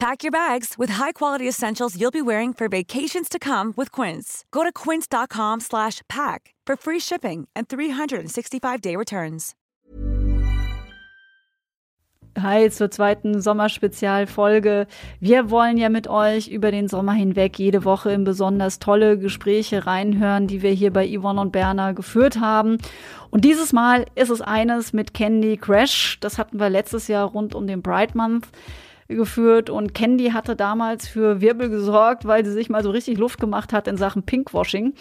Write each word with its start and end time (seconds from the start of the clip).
Pack 0.00 0.22
your 0.22 0.30
bags 0.30 0.74
with 0.78 0.90
high-quality 0.90 1.48
essentials 1.48 1.96
you'll 2.00 2.12
be 2.12 2.22
wearing 2.22 2.54
for 2.54 2.68
vacations 2.68 3.28
to 3.28 3.38
come 3.40 3.74
with 3.76 3.90
Quince. 3.90 4.44
Go 4.52 4.62
to 4.62 4.70
quince.com/pack 4.70 6.54
for 6.66 6.76
free 6.76 7.00
shipping 7.00 7.48
and 7.56 7.66
365-day 7.66 8.94
returns. 8.94 9.54
Hi 12.40 12.70
zur 12.70 12.92
zweiten 12.92 13.40
Sommerspezialfolge. 13.40 14.86
Wir 15.18 15.50
wollen 15.50 15.76
ja 15.76 15.88
mit 15.88 16.06
euch 16.06 16.46
über 16.46 16.70
den 16.70 16.86
Sommer 16.86 17.14
hinweg 17.14 17.58
jede 17.58 17.84
Woche 17.84 18.12
in 18.12 18.22
besonders 18.22 18.78
tolle 18.78 19.18
Gespräche 19.18 19.86
reinhören, 19.86 20.46
die 20.46 20.62
wir 20.62 20.70
hier 20.70 20.92
bei 20.92 21.08
Yvonne 21.08 21.40
und 21.40 21.50
Berner 21.50 21.94
geführt 21.94 22.38
haben. 22.38 22.78
Und 23.30 23.44
dieses 23.44 23.72
Mal 23.72 24.06
ist 24.14 24.30
es 24.30 24.40
eines 24.40 24.92
mit 24.92 25.14
Candy 25.14 25.56
Crash. 25.56 26.18
Das 26.20 26.38
hatten 26.38 26.60
wir 26.60 26.70
letztes 26.70 27.08
Jahr 27.08 27.26
rund 27.26 27.56
um 27.56 27.66
den 27.66 27.82
Bright 27.82 28.14
Month 28.14 28.46
geführt 29.08 29.70
und 29.70 29.94
Candy 29.94 30.30
hatte 30.30 30.54
damals 30.54 31.08
für 31.08 31.40
Wirbel 31.40 31.70
gesorgt, 31.70 32.26
weil 32.26 32.44
sie 32.44 32.52
sich 32.52 32.68
mal 32.68 32.82
so 32.82 32.90
richtig 32.90 33.16
Luft 33.16 33.40
gemacht 33.40 33.72
hat 33.72 33.88
in 33.88 33.96
Sachen 33.96 34.22
Pinkwashing. 34.22 34.92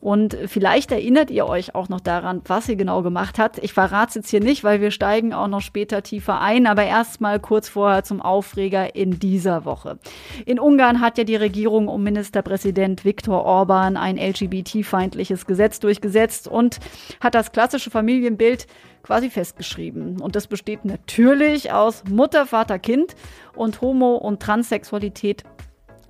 Und 0.00 0.36
vielleicht 0.46 0.92
erinnert 0.92 1.30
ihr 1.30 1.46
euch 1.46 1.74
auch 1.74 1.88
noch 1.88 2.00
daran, 2.00 2.42
was 2.46 2.66
sie 2.66 2.76
genau 2.76 3.00
gemacht 3.00 3.38
hat. 3.38 3.56
Ich 3.58 3.72
verrate 3.72 4.10
es 4.10 4.14
jetzt 4.16 4.30
hier 4.30 4.40
nicht, 4.40 4.64
weil 4.64 4.82
wir 4.82 4.90
steigen 4.90 5.32
auch 5.32 5.48
noch 5.48 5.62
später 5.62 6.02
tiefer 6.02 6.42
ein, 6.42 6.66
aber 6.66 6.84
erstmal 6.84 7.40
kurz 7.40 7.70
vorher 7.70 8.04
zum 8.04 8.20
Aufreger 8.20 8.94
in 8.94 9.18
dieser 9.18 9.64
Woche. 9.64 9.98
In 10.44 10.60
Ungarn 10.60 11.00
hat 11.00 11.16
ja 11.16 11.24
die 11.24 11.36
Regierung 11.36 11.88
um 11.88 12.02
Ministerpräsident 12.02 13.06
Viktor 13.06 13.44
Orban 13.46 13.96
ein 13.96 14.18
LGBT-feindliches 14.18 15.46
Gesetz 15.46 15.80
durchgesetzt 15.80 16.48
und 16.48 16.80
hat 17.20 17.34
das 17.34 17.50
klassische 17.50 17.90
Familienbild 17.90 18.66
quasi 19.04 19.30
festgeschrieben. 19.30 20.20
Und 20.20 20.34
das 20.34 20.48
besteht 20.48 20.84
natürlich 20.84 21.70
aus 21.70 22.02
Mutter, 22.10 22.46
Vater, 22.46 22.78
Kind 22.80 23.14
und 23.54 23.80
Homo- 23.80 24.16
und 24.16 24.40
Transsexualität 24.42 25.44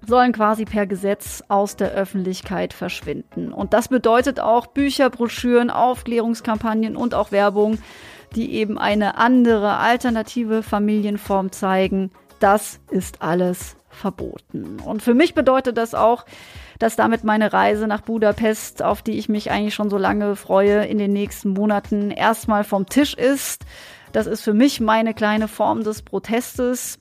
sollen 0.07 0.33
quasi 0.33 0.65
per 0.65 0.87
Gesetz 0.87 1.43
aus 1.49 1.77
der 1.77 1.93
Öffentlichkeit 1.93 2.73
verschwinden. 2.73 3.53
Und 3.53 3.73
das 3.73 3.89
bedeutet 3.89 4.39
auch 4.39 4.67
Bücher, 4.67 5.11
Broschüren, 5.11 5.71
Aufklärungskampagnen 5.71 6.97
und 6.97 7.15
auch 7.15 7.33
Werbung, 7.33 7.79
die 8.37 8.53
eben 8.53 8.79
eine 8.79 9.17
andere, 9.17 9.79
alternative 9.79 10.63
Familienform 10.63 11.53
zeigen. 11.53 12.11
Das 12.45 12.79
ist 12.91 13.23
alles 13.23 13.75
verboten. 13.89 14.79
Und 14.85 15.01
für 15.01 15.15
mich 15.15 15.33
bedeutet 15.33 15.79
das 15.79 15.95
auch, 15.95 16.27
dass 16.79 16.95
damit 16.95 17.25
meine 17.25 17.55
Reise 17.55 17.87
nach 17.87 18.03
Budapest, 18.03 18.83
auf 18.83 19.01
die 19.01 19.13
ich 19.13 19.31
mich 19.31 19.51
eigentlich 19.51 19.75
schon 19.75 19.89
so 19.89 19.97
lange 19.97 20.37
freue, 20.37 20.85
in 20.85 20.99
den 20.99 21.15
nächsten 21.15 21.55
Monaten 21.55 22.11
erstmal 22.11 22.63
vom 22.63 22.85
Tisch 22.85 23.15
ist. 23.15 23.65
Das 24.13 24.27
ist 24.27 24.43
für 24.43 24.53
mich 24.53 24.79
meine 24.79 25.15
kleine 25.15 25.49
Form 25.49 25.85
des 25.85 26.03
Protestes. 26.03 26.99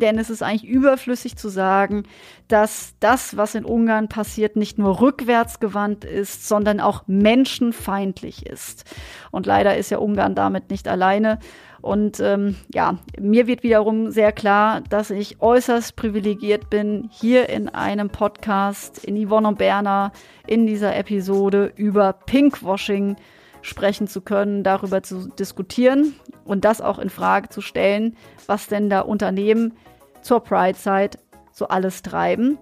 Denn 0.00 0.18
es 0.18 0.30
ist 0.30 0.44
eigentlich 0.44 0.70
überflüssig 0.70 1.36
zu 1.36 1.48
sagen, 1.48 2.04
dass 2.46 2.94
das, 3.00 3.36
was 3.36 3.56
in 3.56 3.64
Ungarn 3.64 4.08
passiert, 4.08 4.54
nicht 4.54 4.78
nur 4.78 5.00
rückwärtsgewandt 5.00 6.04
ist, 6.04 6.46
sondern 6.46 6.78
auch 6.78 7.02
menschenfeindlich 7.08 8.46
ist. 8.46 8.84
Und 9.32 9.46
leider 9.46 9.76
ist 9.76 9.90
ja 9.90 9.98
Ungarn 9.98 10.36
damit 10.36 10.70
nicht 10.70 10.86
alleine. 10.86 11.40
Und 11.86 12.18
ähm, 12.18 12.56
ja, 12.74 12.98
mir 13.16 13.46
wird 13.46 13.62
wiederum 13.62 14.10
sehr 14.10 14.32
klar, 14.32 14.80
dass 14.90 15.12
ich 15.12 15.40
äußerst 15.40 15.94
privilegiert 15.94 16.68
bin, 16.68 17.08
hier 17.12 17.48
in 17.48 17.68
einem 17.68 18.10
Podcast 18.10 19.04
in 19.04 19.16
Yvonne 19.24 19.46
und 19.46 19.58
Berner 19.58 20.10
in 20.48 20.66
dieser 20.66 20.96
Episode 20.96 21.72
über 21.76 22.12
Pinkwashing 22.12 23.14
sprechen 23.62 24.08
zu 24.08 24.20
können, 24.20 24.64
darüber 24.64 25.04
zu 25.04 25.28
diskutieren 25.28 26.16
und 26.44 26.64
das 26.64 26.80
auch 26.80 26.98
in 26.98 27.08
Frage 27.08 27.50
zu 27.50 27.60
stellen, 27.60 28.16
was 28.46 28.66
denn 28.66 28.90
da 28.90 29.02
Unternehmen 29.02 29.74
zur 30.22 30.40
Pride-Zeit 30.40 31.20
so 31.52 31.68
alles 31.68 32.02
treiben. 32.02 32.58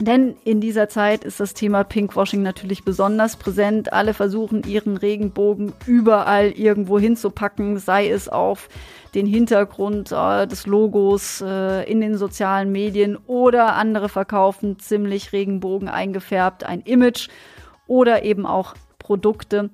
Denn 0.00 0.34
in 0.44 0.62
dieser 0.62 0.88
Zeit 0.88 1.24
ist 1.24 1.40
das 1.40 1.52
Thema 1.52 1.84
Pinkwashing 1.84 2.42
natürlich 2.42 2.84
besonders 2.84 3.36
präsent. 3.36 3.92
Alle 3.92 4.14
versuchen 4.14 4.62
ihren 4.66 4.96
Regenbogen 4.96 5.74
überall 5.86 6.52
irgendwo 6.52 6.98
hinzupacken, 6.98 7.76
sei 7.76 8.08
es 8.08 8.26
auf 8.26 8.70
den 9.14 9.26
Hintergrund 9.26 10.10
äh, 10.10 10.46
des 10.46 10.66
Logos 10.66 11.42
äh, 11.46 11.82
in 11.90 12.00
den 12.00 12.16
sozialen 12.16 12.72
Medien 12.72 13.18
oder 13.26 13.74
andere 13.74 14.08
verkaufen 14.08 14.78
ziemlich 14.78 15.34
Regenbogen 15.34 15.88
eingefärbt 15.88 16.64
ein 16.64 16.80
Image 16.80 17.28
oder 17.86 18.24
eben 18.24 18.46
auch 18.46 18.74
Produkte. 18.98 19.68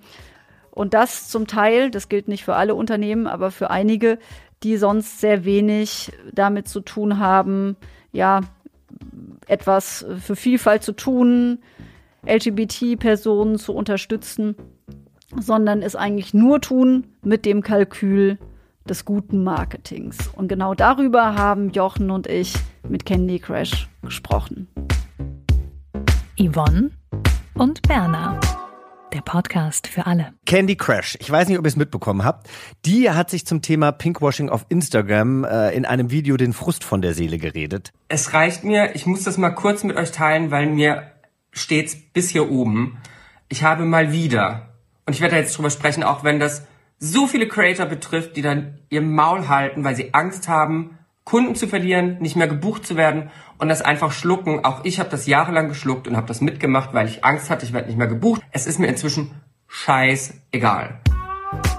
Und 0.72 0.92
das 0.92 1.28
zum 1.28 1.46
Teil, 1.46 1.92
das 1.92 2.08
gilt 2.08 2.26
nicht 2.26 2.44
für 2.44 2.56
alle 2.56 2.74
Unternehmen, 2.74 3.28
aber 3.28 3.52
für 3.52 3.70
einige, 3.70 4.18
die 4.64 4.76
sonst 4.76 5.20
sehr 5.20 5.44
wenig 5.44 6.10
damit 6.32 6.66
zu 6.66 6.80
tun 6.80 7.20
haben, 7.20 7.76
ja, 8.10 8.40
etwas 9.46 10.04
für 10.18 10.36
Vielfalt 10.36 10.82
zu 10.82 10.92
tun, 10.92 11.58
LGBT-Personen 12.26 13.58
zu 13.58 13.74
unterstützen, 13.74 14.56
sondern 15.38 15.82
es 15.82 15.96
eigentlich 15.96 16.34
nur 16.34 16.60
tun 16.60 17.06
mit 17.22 17.44
dem 17.44 17.62
Kalkül 17.62 18.38
des 18.88 19.04
guten 19.04 19.42
Marketings. 19.44 20.16
Und 20.34 20.48
genau 20.48 20.74
darüber 20.74 21.34
haben 21.34 21.70
Jochen 21.70 22.10
und 22.10 22.26
ich 22.26 22.54
mit 22.88 23.04
Candy 23.04 23.38
Crash 23.38 23.88
gesprochen. 24.02 24.68
Yvonne 26.38 26.90
und 27.54 27.82
Berna 27.82 28.38
der 29.12 29.20
Podcast 29.20 29.86
für 29.86 30.06
alle. 30.06 30.32
Candy 30.46 30.76
Crash, 30.76 31.16
ich 31.20 31.30
weiß 31.30 31.48
nicht, 31.48 31.58
ob 31.58 31.64
ihr 31.64 31.68
es 31.68 31.76
mitbekommen 31.76 32.24
habt, 32.24 32.48
die 32.84 33.10
hat 33.10 33.30
sich 33.30 33.46
zum 33.46 33.62
Thema 33.62 33.92
Pinkwashing 33.92 34.48
auf 34.48 34.66
Instagram 34.68 35.44
äh, 35.44 35.70
in 35.70 35.84
einem 35.84 36.10
Video 36.10 36.36
den 36.36 36.52
Frust 36.52 36.84
von 36.84 37.02
der 37.02 37.14
Seele 37.14 37.38
geredet. 37.38 37.92
Es 38.08 38.32
reicht 38.32 38.64
mir, 38.64 38.94
ich 38.94 39.06
muss 39.06 39.24
das 39.24 39.38
mal 39.38 39.50
kurz 39.50 39.84
mit 39.84 39.96
euch 39.96 40.12
teilen, 40.12 40.50
weil 40.50 40.66
mir 40.66 41.12
steht's 41.52 41.96
bis 41.96 42.30
hier 42.30 42.50
oben. 42.50 42.98
Ich 43.48 43.62
habe 43.62 43.84
mal 43.84 44.12
wieder, 44.12 44.74
und 45.06 45.14
ich 45.14 45.20
werde 45.20 45.36
jetzt 45.36 45.56
drüber 45.56 45.70
sprechen, 45.70 46.02
auch 46.02 46.24
wenn 46.24 46.40
das 46.40 46.66
so 46.98 47.26
viele 47.26 47.48
Creator 47.48 47.86
betrifft, 47.86 48.36
die 48.36 48.42
dann 48.42 48.78
ihr 48.88 49.02
Maul 49.02 49.48
halten, 49.48 49.84
weil 49.84 49.96
sie 49.96 50.14
Angst 50.14 50.48
haben, 50.48 50.98
Kunden 51.26 51.56
zu 51.56 51.66
verlieren, 51.66 52.18
nicht 52.20 52.36
mehr 52.36 52.46
gebucht 52.46 52.86
zu 52.86 52.94
werden 52.96 53.30
und 53.58 53.68
das 53.68 53.82
einfach 53.82 54.12
schlucken. 54.12 54.64
Auch 54.64 54.84
ich 54.84 55.00
habe 55.00 55.10
das 55.10 55.26
jahrelang 55.26 55.68
geschluckt 55.68 56.06
und 56.06 56.16
habe 56.16 56.28
das 56.28 56.40
mitgemacht, 56.40 56.94
weil 56.94 57.08
ich 57.08 57.24
Angst 57.24 57.50
hatte, 57.50 57.66
ich 57.66 57.72
werde 57.72 57.88
nicht 57.88 57.98
mehr 57.98 58.06
gebucht. 58.06 58.42
Es 58.52 58.68
ist 58.68 58.78
mir 58.78 58.86
inzwischen 58.86 59.32
scheißegal. 59.66 61.00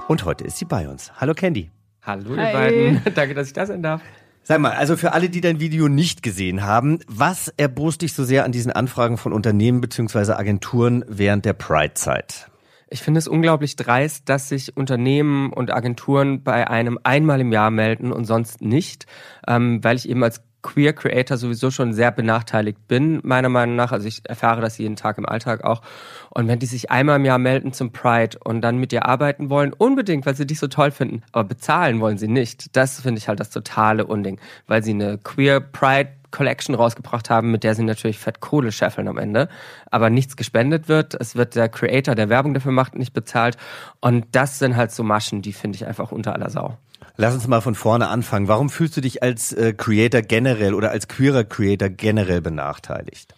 Und 0.10 0.26
heute 0.26 0.44
ist 0.44 0.58
sie 0.58 0.66
bei 0.66 0.90
uns. 0.90 1.14
Hallo 1.16 1.34
Candy. 1.34 1.72
Hallo 2.02 2.36
ihr 2.36 2.42
Hi. 2.42 2.54
beiden. 2.54 3.02
Danke, 3.16 3.36
dass 3.36 3.48
ich 3.48 3.54
da 3.54 3.66
sein 3.66 3.82
darf. 3.82 4.02
Sag 4.44 4.60
mal, 4.60 4.74
also 4.74 4.98
für 4.98 5.14
alle, 5.14 5.30
die 5.30 5.40
dein 5.40 5.62
Video 5.62 5.88
nicht 5.88 6.24
gesehen 6.24 6.64
haben, 6.66 7.00
was 7.08 7.48
erbost 7.56 8.02
dich 8.02 8.14
so 8.14 8.26
sehr 8.26 8.44
an 8.44 8.52
diesen 8.52 8.74
Anfragen 8.74 9.16
von 9.16 9.32
Unternehmen 9.32 9.80
bzw. 9.80 10.34
Agenturen 10.34 11.06
während 11.08 11.46
der 11.46 11.54
Pride-Zeit? 11.54 12.50
Ich 12.90 13.02
finde 13.02 13.20
es 13.20 13.28
unglaublich 13.28 13.76
dreist, 13.76 14.30
dass 14.30 14.50
sich 14.50 14.78
Unternehmen 14.78 15.52
und 15.52 15.74
Agenturen 15.74 16.44
bei 16.44 16.70
einem 16.70 16.98
einmal 17.04 17.42
im 17.42 17.52
Jahr 17.52 17.70
melden 17.70 18.14
und 18.14 18.26
sonst 18.26 18.62
nicht, 18.62 19.06
ähm, 19.48 19.84
weil 19.84 19.98
ich 19.98 20.08
eben 20.08 20.24
als 20.24 20.42
Queer 20.68 20.92
Creator 20.92 21.38
sowieso 21.38 21.72
schon 21.72 21.94
sehr 21.94 22.12
benachteiligt 22.12 22.90
bin, 22.90 23.22
meiner 23.24 23.48
Meinung 23.48 23.78
nach. 23.78 23.94
Also 23.94 24.06
ich 24.06 24.22
erfahre 24.28 24.60
das 24.60 24.78
jeden 24.78 24.98
Tag 24.98 25.18
im 25.18 25.26
Alltag 25.26 25.64
auch. 25.64 25.82
Und 26.30 26.50
wenn 26.50 26.60
die 26.60 26.66
sich 26.66 26.92
einmal 26.92 27.16
im 27.16 27.26
Jahr 27.26 27.38
melden 27.38 27.72
zum 27.72 27.94
Pride 27.94 28.38
und 28.44 28.60
dann 28.60 28.78
mit 28.78 28.92
dir 28.92 29.06
arbeiten 29.06 29.50
wollen, 29.50 29.72
unbedingt, 29.72 30.26
weil 30.26 30.36
sie 30.36 30.46
dich 30.46 30.60
so 30.60 30.68
toll 30.68 30.92
finden, 30.92 31.24
aber 31.32 31.46
bezahlen 31.46 32.02
wollen 32.02 32.18
sie 32.18 32.28
nicht, 32.28 32.76
das 32.76 33.00
finde 33.00 33.20
ich 33.20 33.30
halt 33.30 33.40
das 33.40 33.50
totale 33.50 34.06
Unding, 34.06 34.42
weil 34.68 34.84
sie 34.84 34.92
eine 34.92 35.18
Queer 35.18 35.62
Pride 35.62 36.10
Collection 36.32 36.76
rausgebracht 36.76 37.30
haben, 37.30 37.50
mit 37.52 37.64
der 37.64 37.74
sie 37.74 37.84
natürlich 37.84 38.20
fett 38.20 38.42
Kohle 38.42 38.74
scheffeln 38.74 39.08
am 39.08 39.18
Ende, 39.18 39.48
aber 39.90 40.10
nichts 40.10 40.36
gespendet 40.36 40.90
wird. 40.90 41.14
Es 41.14 41.38
wird 41.38 41.56
der 41.56 41.70
Creator, 41.70 42.14
der 42.14 42.28
Werbung 42.28 42.54
dafür 42.54 42.74
macht, 42.74 42.96
nicht 42.96 43.14
bezahlt. 43.14 43.56
Und 44.02 44.26
das 44.34 44.60
sind 44.60 44.76
halt 44.76 44.92
so 44.92 45.04
Maschen, 45.04 45.42
die 45.42 45.54
finde 45.54 45.78
ich 45.78 45.86
einfach 45.86 46.12
unter 46.12 46.34
aller 46.34 46.50
Sau. 46.50 46.78
Lass 47.20 47.34
uns 47.34 47.48
mal 47.48 47.62
von 47.62 47.74
vorne 47.74 48.10
anfangen. 48.10 48.48
Warum 48.48 48.70
fühlst 48.70 48.96
du 48.96 49.02
dich 49.02 49.24
als 49.24 49.52
äh, 49.52 49.74
Creator 49.74 50.22
generell 50.22 50.76
oder 50.76 50.92
als 50.92 51.08
queerer 51.08 51.44
Creator 51.44 51.90
generell 51.90 52.42
benachteiligt? 52.42 53.34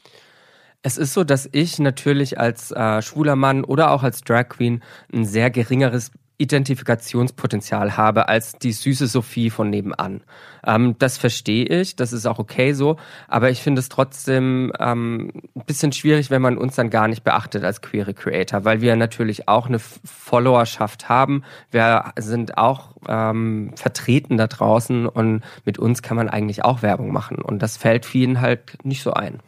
Es 0.81 0.97
ist 0.97 1.13
so, 1.13 1.23
dass 1.23 1.47
ich 1.51 1.79
natürlich 1.79 2.37
als 2.39 2.71
äh, 2.71 3.01
schwuler 3.01 3.37
Mann 3.37 3.63
oder 3.63 3.91
auch 3.91 4.03
als 4.03 4.21
Drag 4.21 4.49
Queen 4.49 4.83
ein 5.13 5.25
sehr 5.25 5.49
geringeres 5.49 6.11
Identifikationspotenzial 6.39 7.97
habe 7.97 8.29
als 8.29 8.53
die 8.53 8.71
süße 8.71 9.07
Sophie 9.07 9.49
von 9.49 9.69
nebenan. 9.69 10.21
Ähm, 10.65 10.95
das 10.97 11.17
verstehe 11.17 11.65
ich, 11.65 11.97
das 11.97 12.13
ist 12.13 12.25
auch 12.25 12.39
okay 12.39 12.71
so, 12.73 12.95
aber 13.27 13.49
ich 13.49 13.61
finde 13.61 13.79
es 13.79 13.89
trotzdem 13.89 14.71
ähm, 14.79 15.31
ein 15.53 15.65
bisschen 15.65 15.91
schwierig, 15.91 16.31
wenn 16.31 16.41
man 16.41 16.57
uns 16.57 16.75
dann 16.75 16.89
gar 16.89 17.09
nicht 17.09 17.23
beachtet 17.23 17.63
als 17.65 17.81
queere 17.81 18.13
Creator, 18.13 18.63
weil 18.63 18.79
wir 18.79 18.95
natürlich 18.95 19.49
auch 19.49 19.67
eine 19.67 19.79
Followerschaft 19.79 21.09
haben. 21.09 21.43
Wir 21.71 22.13
sind 22.17 22.57
auch 22.57 22.95
ähm, 23.07 23.73
vertreten 23.75 24.37
da 24.37 24.47
draußen 24.47 25.07
und 25.07 25.43
mit 25.65 25.77
uns 25.77 26.01
kann 26.01 26.15
man 26.15 26.29
eigentlich 26.29 26.63
auch 26.63 26.81
Werbung 26.81 27.11
machen 27.11 27.37
und 27.41 27.61
das 27.61 27.75
fällt 27.75 28.05
vielen 28.05 28.39
halt 28.39 28.83
nicht 28.85 29.03
so 29.03 29.13
ein. 29.13 29.39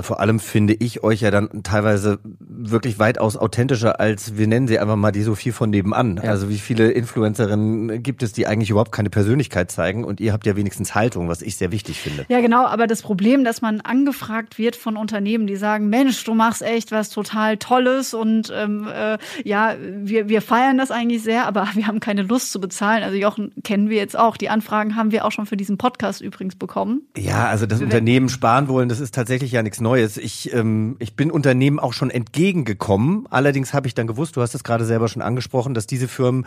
Vor 0.00 0.20
allem 0.20 0.40
finde 0.40 0.74
ich 0.74 1.02
euch 1.02 1.20
ja 1.20 1.30
dann 1.30 1.62
teilweise 1.62 2.18
wirklich 2.38 2.98
weitaus 2.98 3.36
authentischer 3.36 4.00
als, 4.00 4.36
wir 4.38 4.46
nennen 4.46 4.66
sie 4.66 4.78
einfach 4.78 4.96
mal 4.96 5.12
die 5.12 5.22
Sophie 5.22 5.52
von 5.52 5.70
nebenan. 5.70 6.20
Ja. 6.22 6.30
Also 6.30 6.48
wie 6.48 6.58
viele 6.58 6.90
Influencerinnen 6.90 8.02
gibt 8.02 8.22
es, 8.22 8.32
die 8.32 8.46
eigentlich 8.46 8.70
überhaupt 8.70 8.92
keine 8.92 9.10
Persönlichkeit 9.10 9.70
zeigen 9.70 10.04
und 10.04 10.20
ihr 10.20 10.32
habt 10.32 10.46
ja 10.46 10.56
wenigstens 10.56 10.94
Haltung, 10.94 11.28
was 11.28 11.42
ich 11.42 11.56
sehr 11.56 11.72
wichtig 11.72 12.00
finde. 12.00 12.24
Ja, 12.28 12.40
genau, 12.40 12.64
aber 12.64 12.86
das 12.86 13.02
Problem, 13.02 13.44
dass 13.44 13.60
man 13.60 13.82
angefragt 13.82 14.56
wird 14.56 14.76
von 14.76 14.96
Unternehmen, 14.96 15.46
die 15.46 15.56
sagen, 15.56 15.88
Mensch, 15.88 16.24
du 16.24 16.34
machst 16.34 16.62
echt 16.62 16.90
was 16.90 17.10
total 17.10 17.58
Tolles 17.58 18.14
und 18.14 18.50
ähm, 18.54 18.88
äh, 18.88 19.18
ja, 19.44 19.74
wir, 19.78 20.28
wir 20.28 20.40
feiern 20.40 20.78
das 20.78 20.90
eigentlich 20.90 21.22
sehr, 21.22 21.46
aber 21.46 21.68
wir 21.74 21.86
haben 21.86 22.00
keine 22.00 22.22
Lust 22.22 22.52
zu 22.52 22.60
bezahlen. 22.60 23.02
Also 23.02 23.16
Jochen 23.16 23.52
kennen 23.62 23.90
wir 23.90 23.98
jetzt 23.98 24.18
auch. 24.18 24.38
Die 24.38 24.48
Anfragen 24.48 24.96
haben 24.96 25.12
wir 25.12 25.26
auch 25.26 25.32
schon 25.32 25.44
für 25.44 25.56
diesen 25.56 25.76
Podcast 25.76 26.22
übrigens 26.22 26.56
bekommen. 26.56 27.02
Ja, 27.16 27.46
also 27.46 27.66
das 27.66 27.82
Unternehmen 27.82 28.30
sparen 28.30 28.68
wollen, 28.68 28.88
das 28.88 29.00
ist 29.00 29.14
tatsächlich 29.14 29.52
ja 29.52 29.62
nichts 29.62 29.81
Neues. 29.82 30.16
Ich, 30.16 30.52
ähm, 30.54 30.96
ich 30.98 31.14
bin 31.14 31.30
Unternehmen 31.30 31.78
auch 31.78 31.92
schon 31.92 32.10
entgegengekommen. 32.10 33.26
Allerdings 33.28 33.74
habe 33.74 33.86
ich 33.86 33.94
dann 33.94 34.06
gewusst, 34.06 34.36
du 34.36 34.40
hast 34.40 34.54
es 34.54 34.64
gerade 34.64 34.84
selber 34.84 35.08
schon 35.08 35.22
angesprochen, 35.22 35.74
dass 35.74 35.86
diese 35.86 36.08
Firmen 36.08 36.46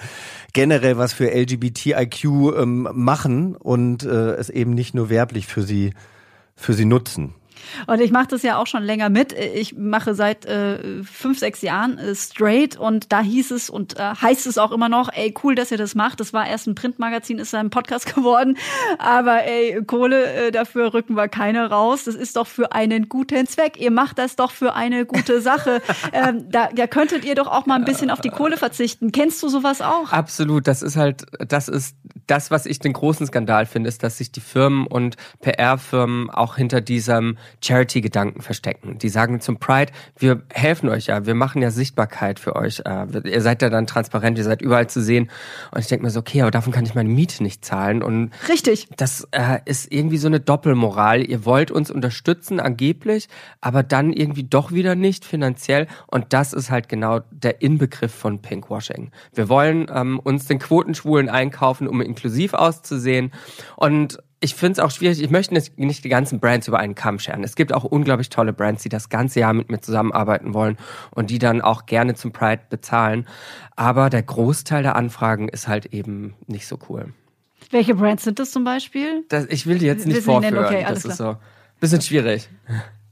generell 0.53 0.97
was 0.97 1.13
für 1.13 1.31
LGBTIQ 1.31 2.23
ähm, 2.57 2.89
machen 2.93 3.55
und 3.55 4.03
äh, 4.03 4.31
es 4.35 4.49
eben 4.49 4.71
nicht 4.71 4.95
nur 4.95 5.09
werblich 5.09 5.47
für 5.47 5.61
sie, 5.61 5.93
für 6.55 6.73
sie 6.73 6.85
nutzen. 6.85 7.35
Und 7.88 8.01
ich 8.01 8.12
mache 8.12 8.27
das 8.27 8.44
ja 8.44 8.57
auch 8.57 8.67
schon 8.67 8.83
länger 8.83 9.09
mit. 9.09 9.33
Ich 9.33 9.75
mache 9.77 10.15
seit 10.15 10.45
äh, 10.45 11.03
fünf, 11.03 11.39
sechs 11.39 11.62
Jahren 11.62 11.97
äh, 11.97 12.15
straight 12.15 12.77
und 12.77 13.12
da 13.12 13.21
hieß 13.21 13.51
es 13.51 13.69
und 13.69 13.97
äh, 13.97 14.15
heißt 14.15 14.47
es 14.47 14.57
auch 14.57 14.71
immer 14.71 14.89
noch, 14.89 15.09
ey, 15.13 15.33
cool, 15.44 15.56
dass 15.56 15.71
ihr 15.71 15.77
das 15.77 15.95
macht. 15.95 16.19
Das 16.19 16.33
war 16.33 16.47
erst 16.47 16.67
ein 16.67 16.75
Printmagazin, 16.75 17.39
ist 17.39 17.53
ein 17.56 17.69
Podcast 17.69 18.13
geworden. 18.15 18.57
Aber 18.97 19.44
ey, 19.44 19.83
Kohle, 19.85 20.47
äh, 20.47 20.51
dafür 20.51 20.94
rücken 20.94 21.15
wir 21.15 21.27
keine 21.27 21.69
raus. 21.69 22.06
Das 22.06 22.15
ist 22.15 22.35
doch 22.35 22.47
für 22.47 22.71
einen 22.71 23.09
guten 23.09 23.47
Zweck. 23.47 23.79
Ihr 23.79 23.91
macht 23.91 24.17
das 24.17 24.35
doch 24.35 24.51
für 24.51 24.73
eine 24.73 25.06
gute 25.06 25.41
Sache. 25.41 25.81
ähm, 26.13 26.50
da, 26.50 26.69
da 26.73 26.88
könntet 26.88 27.25
ihr 27.25 27.35
doch 27.35 27.47
auch 27.47 27.65
mal 27.65 27.75
ein 27.75 27.85
bisschen 27.85 28.09
auf 28.12 28.21
die 28.21 28.29
Kohle 28.29 28.57
verzichten. 28.57 29.12
Kennst 29.12 29.41
du 29.44 29.50
sowas 29.50 29.81
auch? 29.81 30.12
Absolut. 30.12 30.67
Das 30.67 30.81
ist 30.81 30.95
halt, 30.95 31.25
das 31.39 31.67
ist 31.67 31.95
das, 32.27 32.51
was 32.51 32.65
ich 32.65 32.79
den 32.79 32.94
großen 32.94 33.27
Skandal 33.27 33.65
finde, 33.65 33.89
ist, 33.89 34.03
dass 34.03 34.17
sich 34.17 34.31
die 34.31 34.41
Firmen 34.41 34.88
und 34.88 35.15
PR-Firmen 35.41 36.29
auch 36.29 36.56
hinter 36.56 36.81
diesem 36.81 37.38
Charity-Gedanken 37.63 38.41
verstecken. 38.41 38.97
Die 38.99 39.09
sagen 39.09 39.41
zum 39.41 39.57
Pride, 39.57 39.91
wir 40.17 40.43
helfen 40.51 40.89
euch 40.89 41.07
ja, 41.07 41.25
wir 41.25 41.35
machen 41.35 41.61
ja 41.61 41.71
Sichtbarkeit 41.71 42.39
für 42.39 42.55
euch. 42.55 42.81
Äh, 42.85 43.29
ihr 43.29 43.41
seid 43.41 43.61
ja 43.61 43.69
dann 43.69 43.87
transparent, 43.87 44.37
ihr 44.37 44.43
seid 44.43 44.61
überall 44.61 44.87
zu 44.87 45.01
sehen. 45.01 45.29
Und 45.71 45.79
ich 45.79 45.87
denke 45.87 46.05
mir 46.05 46.11
so, 46.11 46.19
okay, 46.19 46.41
aber 46.41 46.51
davon 46.51 46.73
kann 46.73 46.85
ich 46.85 46.95
meine 46.95 47.09
Miete 47.09 47.43
nicht 47.43 47.63
zahlen. 47.65 48.01
Und 48.01 48.31
Richtig. 48.47 48.87
Das 48.97 49.27
äh, 49.31 49.59
ist 49.65 49.91
irgendwie 49.91 50.17
so 50.17 50.27
eine 50.27 50.39
Doppelmoral. 50.39 51.23
Ihr 51.27 51.45
wollt 51.45 51.71
uns 51.71 51.91
unterstützen, 51.91 52.59
angeblich, 52.59 53.27
aber 53.61 53.83
dann 53.83 54.13
irgendwie 54.13 54.43
doch 54.43 54.71
wieder 54.71 54.95
nicht 54.95 55.25
finanziell. 55.25 55.87
Und 56.07 56.33
das 56.33 56.53
ist 56.53 56.71
halt 56.71 56.89
genau 56.89 57.21
der 57.31 57.61
Inbegriff 57.61 58.13
von 58.13 58.41
Pinkwashing. 58.41 59.11
Wir 59.33 59.49
wollen 59.49 59.87
ähm, 59.93 60.19
uns 60.19 60.45
den 60.45 60.59
Quotenschwulen 60.59 61.29
einkaufen, 61.29 61.87
um 61.87 62.01
inklusiv 62.01 62.53
auszusehen. 62.53 63.31
Und 63.75 64.19
ich 64.45 64.53
finde 64.53 64.74
es 64.74 64.80
auch 64.80 64.92
schwierig, 64.92 65.24
ich 65.24 65.31
möchte 65.31 65.56
nicht, 65.56 65.77
nicht 65.80 66.03
die 66.03 66.09
ganzen 66.09 66.39
Brands 66.39 66.68
über 66.68 66.77
einen 66.77 66.94
Kamm 66.94 67.18
scheren. 67.18 67.44
Es 67.44 67.56
gibt 67.56 67.74
auch 67.74 67.83
unglaublich 67.83 68.30
tolle 68.30 68.53
Brands, 68.53 68.83
die 68.83 68.89
das 68.89 69.09
ganze 69.09 69.39
Jahr 69.39 69.53
mit 69.53 69.71
mir 69.71 69.81
zusammenarbeiten 69.81 70.53
wollen 70.53 70.77
und 71.09 71.31
die 71.31 71.39
dann 71.39 71.62
auch 71.62 71.88
gerne 71.88 72.13
zum 72.13 72.31
Pride 72.31 72.62
bezahlen. 72.69 73.27
Aber 73.75 74.12
der 74.12 74.21
Großteil 74.21 74.83
der 74.83 74.95
Anfragen 74.95 75.50
ist 75.50 75.68
halt 75.68 75.88
eben 75.88 76.36
nicht 76.45 76.68
so 76.68 76.77
cool. 76.89 77.12
Welche 77.71 77.95
Brands 77.95 78.24
sind 78.24 78.38
das 78.38 78.51
zum 78.51 78.63
Beispiel? 78.63 79.25
Das, 79.30 79.45
ich 79.50 79.65
will 79.65 79.80
die 79.80 79.88
jetzt 79.88 80.06
nicht 80.06 80.21
vorführen. 80.21 80.57
Okay, 80.59 80.86
das 80.88 81.03
ist 81.03 81.18
so 81.18 81.38
bisschen 81.80 82.01
schwierig. 82.01 82.48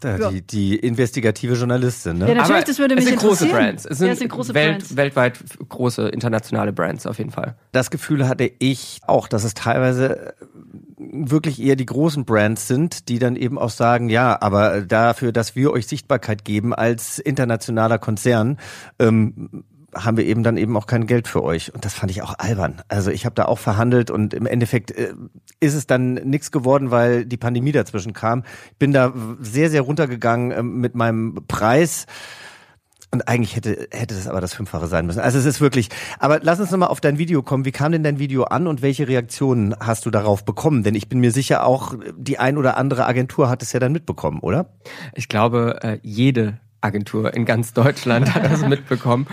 Da, 0.04 0.18
ja. 0.18 0.32
die, 0.32 0.42
die 0.42 0.76
investigative 0.76 1.54
Journalistin, 1.54 2.18
ne? 2.18 2.28
Ja, 2.28 2.36
natürlich, 2.36 2.58
Aber 2.58 2.66
das 2.66 2.78
würde 2.78 2.96
mich 2.96 3.06
es 3.06 3.10
sind 3.10 3.20
große 3.20 3.46
Brands. 3.46 3.86
Es 3.86 4.00
sind, 4.00 4.08
ja, 4.08 4.14
es 4.14 4.20
sind 4.20 4.28
große 4.28 4.54
Welt, 4.54 4.80
Brands. 4.80 4.98
weltweit 4.98 5.40
große 5.70 6.10
internationale 6.10 6.74
Brands 6.74 7.06
auf 7.08 7.20
jeden 7.20 7.32
Fall. 7.32 7.56
Das 7.72 7.90
Gefühl 7.90 8.28
hatte 8.28 8.52
ich 8.60 9.00
auch, 9.08 9.30
dass 9.30 9.46
es 9.46 9.54
teilweise 9.54 10.34
wirklich 11.14 11.62
eher 11.62 11.76
die 11.76 11.86
großen 11.86 12.26
Brands 12.26 12.68
sind, 12.68 13.08
die 13.10 13.20
dann 13.20 13.36
eben 13.36 13.58
auch 13.58 13.70
sagen, 13.70 14.10
ja, 14.10 14.42
aber 14.42 14.82
dafür, 14.82 15.32
dass 15.32 15.56
wir 15.56 15.72
euch 15.72 15.88
Sichtbarkeit 15.88 16.44
geben 16.44 16.74
als 16.74 17.20
internationaler 17.20 18.00
Konzern, 18.00 18.58
ähm, 19.00 19.64
haben 19.96 20.18
wir 20.18 20.26
eben 20.26 20.44
dann 20.44 20.58
eben 20.58 20.76
auch 20.76 20.88
kein 20.88 21.06
Geld 21.06 21.28
für 21.28 21.44
euch. 21.44 21.74
Und 21.74 21.86
das 21.86 21.94
fand 21.94 22.12
ich 22.12 22.22
auch 22.22 22.34
albern. 22.40 22.82
Also 22.88 23.12
ich 23.12 23.26
habe 23.26 23.36
da 23.36 23.46
auch 23.46 23.60
verhandelt 23.60 24.10
und 24.10 24.34
im 24.34 24.46
Endeffekt 24.46 24.92
äh, 24.92 25.14
ist 25.60 25.76
es 25.76 25.88
dann 25.88 26.16
nichts 26.16 26.52
geworden, 26.52 26.92
weil 26.92 27.26
die 27.26 27.38
Pandemie 27.38 27.72
dazwischen 27.72 28.14
kam. 28.14 28.44
Bin 28.80 28.92
da 28.92 29.14
sehr, 29.40 29.70
sehr 29.70 29.82
runtergegangen 29.82 30.52
äh, 30.52 30.64
mit 30.64 30.96
meinem 30.96 31.36
Preis. 31.48 32.08
Und 33.14 33.28
eigentlich 33.28 33.56
hätte, 33.56 33.88
hätte 33.92 34.16
das 34.16 34.28
aber 34.28 34.42
das 34.42 34.56
Fünffache 34.56 34.88
sein 34.88 35.06
müssen. 35.06 35.20
Also 35.20 35.38
es 35.38 35.46
ist 35.46 35.62
wirklich. 35.62 35.90
Aber 36.18 36.40
lass 36.42 36.60
uns 36.60 36.72
nochmal 36.72 36.90
auf 36.90 37.00
dein 37.00 37.20
Video 37.20 37.44
kommen. 37.44 37.64
Wie 37.64 37.72
kam 37.72 37.92
denn 37.92 38.02
dein 38.02 38.18
Video 38.18 38.46
an 38.46 38.66
und 38.66 38.82
welche 38.82 39.08
Reaktionen 39.08 39.76
hast 39.80 40.08
du 40.08 40.10
darauf 40.10 40.44
bekommen? 40.44 40.82
Denn 40.82 40.96
ich 40.96 41.10
bin 41.10 41.20
mir 41.20 41.32
sicher, 41.32 41.64
auch 41.64 41.94
die 42.18 42.40
ein 42.40 42.58
oder 42.58 42.76
andere 42.76 43.06
Agentur 43.06 43.52
hat 43.52 43.62
es 43.62 43.72
ja 43.72 43.80
dann 43.80 43.92
mitbekommen, 43.92 44.40
oder? 44.40 44.66
Ich 45.14 45.30
glaube, 45.30 45.78
äh, 45.84 46.00
jede 46.02 46.58
Agentur 46.82 47.36
in 47.36 47.46
ganz 47.46 47.74
Deutschland 47.74 48.34
hat 48.34 48.46
das 48.46 48.62
mitbekommen. 48.68 49.28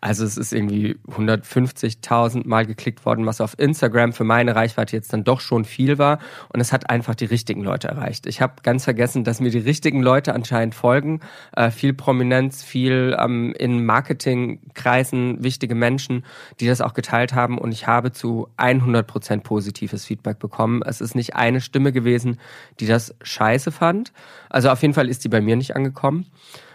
Also 0.00 0.24
es 0.24 0.36
ist 0.36 0.52
irgendwie 0.52 0.96
150.000 1.08 2.46
Mal 2.46 2.66
geklickt 2.66 3.04
worden, 3.04 3.26
was 3.26 3.40
auf 3.40 3.58
Instagram 3.58 4.12
für 4.12 4.24
meine 4.24 4.54
Reichweite 4.54 4.96
jetzt 4.96 5.12
dann 5.12 5.24
doch 5.24 5.40
schon 5.40 5.64
viel 5.64 5.98
war. 5.98 6.18
Und 6.52 6.60
es 6.60 6.72
hat 6.72 6.90
einfach 6.90 7.14
die 7.14 7.24
richtigen 7.24 7.62
Leute 7.62 7.88
erreicht. 7.88 8.26
Ich 8.26 8.40
habe 8.40 8.54
ganz 8.62 8.84
vergessen, 8.84 9.24
dass 9.24 9.40
mir 9.40 9.50
die 9.50 9.58
richtigen 9.58 10.02
Leute 10.02 10.34
anscheinend 10.34 10.74
folgen. 10.74 11.20
Äh, 11.56 11.70
viel 11.70 11.92
Prominenz, 11.94 12.62
viel 12.62 13.16
ähm, 13.18 13.54
in 13.58 13.84
Marketingkreisen 13.84 15.42
wichtige 15.42 15.74
Menschen, 15.74 16.24
die 16.60 16.66
das 16.66 16.80
auch 16.80 16.94
geteilt 16.94 17.34
haben. 17.34 17.58
Und 17.58 17.72
ich 17.72 17.86
habe 17.86 18.12
zu 18.12 18.48
100 18.56 19.06
Prozent 19.06 19.44
positives 19.44 20.04
Feedback 20.04 20.38
bekommen. 20.38 20.82
Es 20.82 21.00
ist 21.00 21.14
nicht 21.14 21.36
eine 21.36 21.60
Stimme 21.60 21.92
gewesen, 21.92 22.38
die 22.80 22.86
das 22.86 23.14
scheiße 23.22 23.72
fand. 23.72 24.12
Also 24.50 24.70
auf 24.70 24.82
jeden 24.82 24.94
Fall 24.94 25.08
ist 25.08 25.24
die 25.24 25.28
bei 25.28 25.40
mir 25.40 25.56
nicht 25.56 25.76
angekommen. 25.76 26.26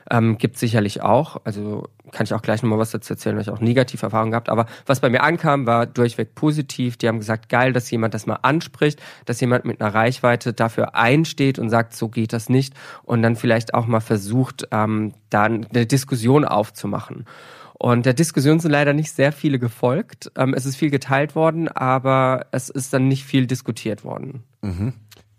Ähm, 0.09 0.37
gibt 0.37 0.57
sicherlich 0.57 1.01
auch. 1.01 1.41
Also 1.43 1.87
kann 2.11 2.25
ich 2.25 2.33
auch 2.33 2.41
gleich 2.41 2.63
nochmal 2.63 2.79
was 2.79 2.91
dazu 2.91 3.13
erzählen, 3.13 3.35
weil 3.35 3.43
ich 3.43 3.49
auch 3.49 3.59
negative 3.59 4.05
Erfahrungen 4.05 4.31
gehabt. 4.31 4.49
Aber 4.49 4.65
was 4.85 4.99
bei 4.99 5.09
mir 5.09 5.23
ankam, 5.23 5.65
war 5.65 5.85
durchweg 5.85 6.35
positiv. 6.35 6.97
Die 6.97 7.07
haben 7.07 7.19
gesagt, 7.19 7.49
geil, 7.49 7.73
dass 7.73 7.89
jemand 7.91 8.13
das 8.13 8.25
mal 8.25 8.39
anspricht, 8.41 9.01
dass 9.25 9.39
jemand 9.41 9.65
mit 9.65 9.81
einer 9.81 9.93
Reichweite 9.93 10.53
dafür 10.53 10.95
einsteht 10.95 11.59
und 11.59 11.69
sagt, 11.69 11.95
so 11.95 12.09
geht 12.09 12.33
das 12.33 12.49
nicht. 12.49 12.73
Und 13.03 13.21
dann 13.21 13.35
vielleicht 13.35 13.73
auch 13.73 13.87
mal 13.87 14.01
versucht, 14.01 14.67
ähm, 14.71 15.13
da 15.29 15.43
eine 15.43 15.85
Diskussion 15.85 16.45
aufzumachen. 16.45 17.25
Und 17.81 18.05
der 18.05 18.13
Diskussion 18.13 18.59
sind 18.59 18.69
leider 18.69 18.93
nicht 18.93 19.11
sehr 19.11 19.31
viele 19.31 19.57
gefolgt. 19.57 20.31
Ähm, 20.35 20.53
es 20.53 20.67
ist 20.67 20.75
viel 20.75 20.91
geteilt 20.91 21.33
worden, 21.33 21.67
aber 21.67 22.45
es 22.51 22.69
ist 22.69 22.93
dann 22.93 23.07
nicht 23.07 23.25
viel 23.25 23.47
diskutiert 23.47 24.03
worden. 24.03 24.43
Mhm. 24.61 24.93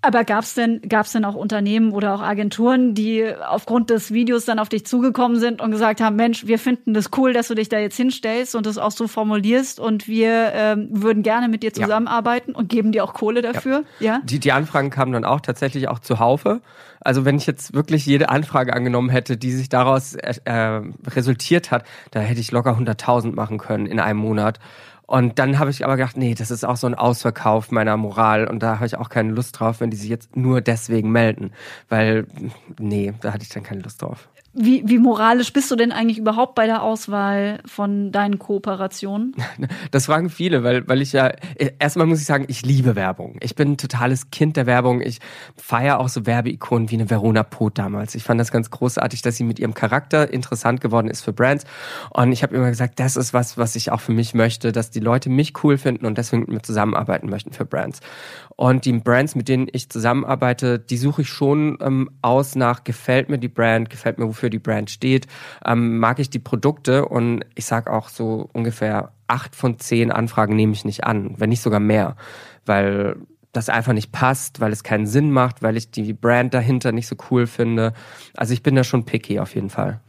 Aber 0.05 0.25
gab's 0.25 0.55
denn, 0.55 0.81
gab's 0.89 1.13
denn 1.13 1.25
auch 1.25 1.37
Unternehmen 1.37 1.93
oder 1.93 2.17
auch 2.17 2.23
Agenturen, 2.23 2.93
die 2.95 3.25
aufgrund 3.49 3.89
des 3.89 4.13
Videos 4.13 4.45
dann 4.45 4.59
auf 4.59 4.69
dich 4.69 4.85
zugekommen 4.85 5.39
sind 5.39 5.61
und 5.61 5.71
gesagt 5.71 6.01
haben, 6.01 6.17
Mensch, 6.17 6.45
wir 6.45 6.59
finden 6.59 6.93
das 6.93 7.11
cool, 7.17 7.33
dass 7.33 7.47
du 7.47 7.55
dich 7.55 7.69
da 7.69 7.79
jetzt 7.79 7.97
hinstellst 7.97 8.57
und 8.57 8.67
das 8.67 8.79
auch 8.79 8.91
so 8.91 9.07
formulierst 9.07 9.79
und 9.79 10.09
wir 10.09 10.53
ähm, 10.55 10.89
würden 10.91 11.23
gerne 11.23 11.47
mit 11.47 11.63
dir 11.63 11.73
zusammenarbeiten 11.73 12.51
ja. 12.51 12.59
und 12.59 12.69
geben 12.69 12.91
dir 12.91 13.05
auch 13.05 13.15
Kohle 13.15 13.43
dafür? 13.43 13.85
Ja. 14.01 14.15
ja? 14.15 14.21
Die, 14.25 14.41
die 14.41 14.51
Anfragen 14.51 14.91
kamen 14.91 15.13
dann 15.13 15.25
auch 15.25 15.41
tatsächlich 15.41 15.89
auch 15.89 16.01
zuhaufe. 16.01 16.63
Also 17.01 17.25
wenn 17.25 17.37
ich 17.37 17.47
jetzt 17.47 17.73
wirklich 17.73 18.05
jede 18.05 18.29
Anfrage 18.29 18.75
angenommen 18.75 19.09
hätte, 19.09 19.37
die 19.37 19.53
sich 19.53 19.69
daraus 19.69 20.15
äh, 20.15 20.35
äh 20.45 20.83
resultiert 21.07 21.71
hat, 21.71 21.85
da 22.11 22.19
hätte 22.19 22.41
ich 22.41 22.51
locker 22.51 22.77
100.000 22.77 23.35
machen 23.37 23.59
können 23.59 23.87
in 23.87 24.01
einem 24.01 24.19
Monat. 24.19 24.59
Und 25.13 25.39
dann 25.39 25.59
habe 25.59 25.69
ich 25.69 25.85
aber 25.85 25.99
gedacht, 25.99 26.17
nee, 26.17 26.35
das 26.35 26.51
ist 26.51 26.65
auch 26.65 26.77
so 26.77 26.87
ein 26.87 26.95
Ausverkauf 26.95 27.71
meiner 27.71 27.99
Moral 27.99 28.47
und 28.49 28.63
da 28.63 28.77
habe 28.77 28.87
ich 28.87 28.97
auch 28.97 29.11
keine 29.11 29.31
Lust 29.31 29.61
drauf, 29.61 29.81
wenn 29.81 29.91
die 29.91 29.99
sich 29.99 30.09
jetzt 30.09 30.37
nur 30.39 30.63
deswegen 30.63 31.13
melden, 31.13 31.53
weil 31.91 32.27
nee, 32.79 33.13
da 33.21 33.35
hatte 33.35 33.43
ich 33.43 33.51
dann 33.51 33.63
keine 33.63 33.83
Lust 33.83 34.01
drauf. 34.01 34.31
Wie, 34.55 34.83
wie 34.87 34.99
moralisch 34.99 35.53
bist 35.55 35.71
du 35.71 35.77
denn 35.77 35.93
eigentlich 35.93 36.19
überhaupt 36.19 36.55
bei 36.55 36.67
der 36.67 36.83
Auswahl 36.83 37.61
von 37.65 38.13
deinen 38.13 38.39
Kooperationen? 38.39 39.35
Das 39.91 40.07
fragen 40.07 40.31
viele, 40.31 40.65
weil, 40.65 40.87
weil 40.89 41.03
ich 41.03 41.13
ja, 41.13 41.33
erstmal 41.79 42.07
muss 42.07 42.21
ich 42.21 42.27
sagen, 42.27 42.45
ich 42.49 42.65
liebe 42.65 42.97
Werbung. 42.97 43.37
Ich 43.41 43.55
bin 43.55 43.73
ein 43.73 43.77
totales 43.77 44.31
Kind 44.31 44.57
der 44.57 44.67
Werbung. 44.67 45.01
Ich 45.01 45.19
feiere 45.57 46.01
auch 46.01 46.09
so 46.09 46.27
Werbeikonen 46.27 46.91
wie 46.91 46.95
eine 46.95 47.11
Verona 47.11 47.43
Poth 47.43 47.79
damals. 47.79 48.15
Ich 48.15 48.25
fand 48.25 48.41
das 48.41 48.51
ganz 48.51 48.71
großartig, 48.71 49.23
dass 49.23 49.37
sie 49.37 49.45
mit 49.45 49.59
ihrem 49.59 49.75
Charakter 49.75 50.33
interessant 50.33 50.81
geworden 50.81 51.09
ist 51.09 51.23
für 51.23 51.33
Brands. 51.33 51.65
Und 52.11 52.33
ich 52.33 52.43
habe 52.43 52.57
immer 52.57 52.69
gesagt, 52.69 53.01
das 53.01 53.17
ist 53.17 53.35
was, 53.35 53.59
was 53.59 53.77
ich 53.77 53.93
auch 53.93 54.01
für 54.01 54.13
mich 54.13 54.35
möchte, 54.35 54.73
dass 54.73 54.91
die 54.91 55.01
Leute 55.01 55.31
mich 55.31 55.53
cool 55.63 55.79
finden 55.79 56.07
und 56.07 56.19
deswegen 56.19 56.41
mit 56.41 56.51
mir 56.51 56.63
zusammenarbeiten 56.63 57.29
möchten 57.29 57.53
für 57.53 57.65
Brands. 57.65 58.01
Und 58.57 58.85
die 58.85 58.93
Brands, 58.93 59.35
mit 59.35 59.49
denen 59.49 59.69
ich 59.73 59.89
zusammenarbeite, 59.89 60.79
die 60.79 60.97
suche 60.97 61.23
ich 61.23 61.29
schon 61.29 61.79
ähm, 61.81 62.11
aus 62.23 62.55
nach, 62.55 62.85
gefällt 62.85 63.29
mir 63.29 63.39
die 63.39 63.49
Brand, 63.49 63.91
gefällt 63.91 64.19
mir, 64.19 64.27
wofür 64.27 64.42
die 64.51 64.59
Brand 64.59 64.91
steht, 64.91 65.27
ähm, 65.65 65.99
mag 65.99 66.19
ich 66.19 66.31
die 66.31 66.39
Produkte 66.39 67.07
und 67.07 67.45
ich 67.55 67.65
sage 67.65 67.93
auch 67.93 68.09
so 68.09 68.49
ungefähr 68.53 69.13
acht 69.29 69.57
von 69.57 69.79
zehn 69.79 70.13
Anfragen 70.13 70.57
nehme 70.57 70.73
ich 70.73 70.85
nicht 70.85 71.05
an, 71.05 71.35
wenn 71.39 71.51
nicht 71.51 71.63
sogar 71.63 71.81
mehr, 71.81 72.17
weil 72.67 73.17
das 73.53 73.69
einfach 73.69 73.93
nicht 73.93 74.13
passt, 74.13 74.61
weil 74.61 74.73
es 74.73 74.83
keinen 74.83 75.07
Sinn 75.07 75.31
macht, 75.31 75.63
weil 75.63 75.77
ich 75.77 75.91
die 75.91 76.13
Brand 76.13 76.55
dahinter 76.55 76.93
nicht 76.93 77.07
so 77.07 77.17
cool 77.31 77.47
finde. 77.47 77.93
Also 78.35 78.55
ich 78.55 78.63
bin 78.63 78.75
da 78.75 78.85
schon 78.85 79.05
picky 79.05 79.39
auf 79.41 79.55
jeden 79.55 79.71
Fall. 79.71 80.01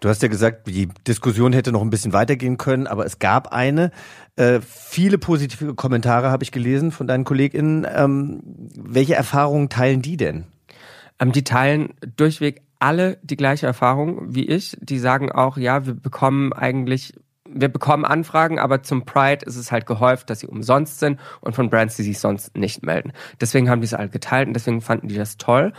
Du 0.00 0.08
hast 0.08 0.22
ja 0.22 0.28
gesagt, 0.28 0.68
die 0.68 0.88
Diskussion 1.06 1.52
hätte 1.52 1.72
noch 1.72 1.82
ein 1.82 1.90
bisschen 1.90 2.12
weitergehen 2.12 2.56
können, 2.56 2.86
aber 2.86 3.04
es 3.04 3.18
gab 3.18 3.48
eine. 3.52 3.90
Äh, 4.36 4.60
viele 4.60 5.18
positive 5.18 5.74
Kommentare 5.74 6.30
habe 6.30 6.44
ich 6.44 6.52
gelesen 6.52 6.92
von 6.92 7.08
deinen 7.08 7.24
KollegInnen. 7.24 7.86
Ähm, 7.92 8.40
welche 8.76 9.16
Erfahrungen 9.16 9.68
teilen 9.68 10.02
die 10.02 10.16
denn? 10.16 10.44
Ähm, 11.18 11.32
die 11.32 11.42
teilen 11.42 11.94
durchweg 12.16 12.62
alle 12.78 13.18
die 13.22 13.36
gleiche 13.36 13.66
Erfahrung 13.66 14.34
wie 14.34 14.46
ich. 14.46 14.76
Die 14.80 14.98
sagen 14.98 15.32
auch, 15.32 15.56
ja, 15.56 15.86
wir 15.86 15.94
bekommen 15.94 16.52
eigentlich 16.52 17.14
wir 17.50 17.68
bekommen 17.68 18.04
Anfragen, 18.04 18.58
aber 18.58 18.82
zum 18.82 19.04
Pride 19.04 19.44
ist 19.46 19.56
es 19.56 19.72
halt 19.72 19.86
gehäuft, 19.86 20.30
dass 20.30 20.40
sie 20.40 20.46
umsonst 20.46 20.98
sind 20.98 21.18
und 21.40 21.54
von 21.54 21.70
Brands, 21.70 21.96
die 21.96 22.02
sich 22.02 22.18
sonst 22.18 22.56
nicht 22.56 22.84
melden. 22.84 23.12
Deswegen 23.40 23.70
haben 23.70 23.80
die 23.80 23.86
es 23.86 23.94
alle 23.94 24.08
geteilt 24.08 24.48
und 24.48 24.54
deswegen 24.54 24.80
fanden 24.80 25.08
die 25.08 25.16
das 25.16 25.38
toll. 25.38 25.72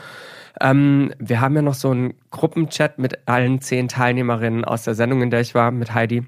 Ähm, 0.60 1.14
wir 1.20 1.42
haben 1.42 1.56
ja 1.56 1.62
noch 1.62 1.76
so 1.76 1.92
einen 1.92 2.16
Gruppenchat 2.32 2.98
mit 2.98 3.28
allen 3.28 3.62
zehn 3.62 3.88
Teilnehmerinnen 3.88 4.66
aus 4.66 4.84
der 4.84 4.96
Sendung, 4.96 5.22
in 5.22 5.30
der 5.30 5.42
ich 5.42 5.56
war, 5.56 5.72
mit 5.72 5.94
Heidi. 5.94 6.26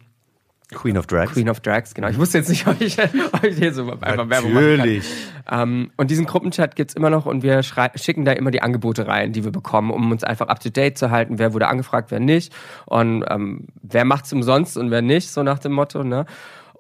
Queen 0.73 0.97
of 0.97 1.05
Drags. 1.05 1.33
Queen 1.33 1.49
of 1.49 1.59
Drags, 1.59 1.93
genau. 1.93 2.07
Ich 2.07 2.17
wusste 2.17 2.37
jetzt 2.37 2.49
nicht, 2.49 2.65
ob 2.67 2.79
ich, 2.79 2.97
ob 2.99 3.43
ich 3.43 3.57
hier 3.57 3.73
so 3.73 3.89
einfach 3.89 4.29
Werbung 4.29 4.53
machen 4.53 4.77
Natürlich. 4.77 5.05
Ähm, 5.49 5.91
und 5.97 6.11
diesen 6.11 6.25
Gruppenchat 6.25 6.75
gibt's 6.75 6.93
immer 6.93 7.09
noch 7.09 7.25
und 7.25 7.43
wir 7.43 7.61
schicken 7.63 8.25
da 8.25 8.31
immer 8.31 8.51
die 8.51 8.61
Angebote 8.61 9.07
rein, 9.07 9.33
die 9.33 9.43
wir 9.43 9.51
bekommen, 9.51 9.91
um 9.91 10.11
uns 10.11 10.23
einfach 10.23 10.47
up 10.47 10.59
to 10.59 10.69
date 10.69 10.97
zu 10.97 11.11
halten, 11.11 11.39
wer 11.39 11.53
wurde 11.53 11.67
angefragt, 11.67 12.11
wer 12.11 12.19
nicht 12.19 12.53
und 12.85 13.25
ähm, 13.29 13.67
wer 13.81 14.05
macht's 14.05 14.31
umsonst 14.31 14.77
und 14.77 14.91
wer 14.91 15.01
nicht, 15.01 15.29
so 15.29 15.43
nach 15.43 15.59
dem 15.59 15.73
Motto. 15.73 16.03
Ne? 16.03 16.25